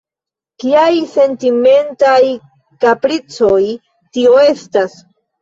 Kiaj 0.61 0.93
sentimentaj 1.11 2.23
kapricoj 2.87 3.61
tio 4.19 4.35
estas? 4.49 4.99